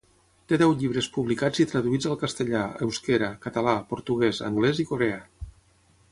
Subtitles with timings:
[0.51, 5.21] Té deu llibres publicats i traduïts al castellà, euskera, català, portuguès, anglès i coreà.